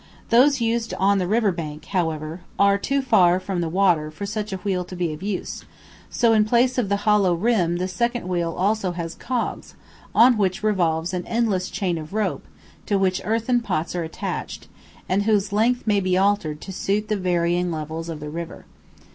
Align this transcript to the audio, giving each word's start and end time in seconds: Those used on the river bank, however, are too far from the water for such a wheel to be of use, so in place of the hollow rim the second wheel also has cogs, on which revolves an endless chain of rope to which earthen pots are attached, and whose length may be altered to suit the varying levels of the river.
Those 0.29 0.59
used 0.59 0.95
on 0.95 1.19
the 1.19 1.27
river 1.27 1.51
bank, 1.51 1.85
however, 1.85 2.41
are 2.57 2.79
too 2.79 3.03
far 3.03 3.39
from 3.39 3.61
the 3.61 3.69
water 3.69 4.09
for 4.09 4.25
such 4.25 4.51
a 4.51 4.57
wheel 4.57 4.83
to 4.83 4.95
be 4.95 5.13
of 5.13 5.21
use, 5.21 5.63
so 6.09 6.33
in 6.33 6.43
place 6.43 6.79
of 6.79 6.89
the 6.89 7.05
hollow 7.05 7.35
rim 7.35 7.77
the 7.77 7.87
second 7.87 8.27
wheel 8.27 8.51
also 8.51 8.93
has 8.93 9.13
cogs, 9.13 9.75
on 10.15 10.39
which 10.39 10.63
revolves 10.63 11.13
an 11.13 11.27
endless 11.27 11.69
chain 11.69 11.99
of 11.99 12.13
rope 12.13 12.47
to 12.87 12.97
which 12.97 13.21
earthen 13.23 13.59
pots 13.61 13.93
are 13.95 14.01
attached, 14.01 14.67
and 15.07 15.21
whose 15.25 15.53
length 15.53 15.85
may 15.85 15.99
be 15.99 16.17
altered 16.17 16.61
to 16.61 16.71
suit 16.73 17.07
the 17.07 17.15
varying 17.15 17.69
levels 17.71 18.09
of 18.09 18.19
the 18.19 18.29
river. 18.31 18.65